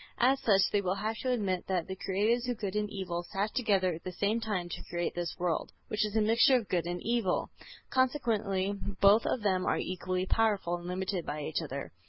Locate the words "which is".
5.89-6.15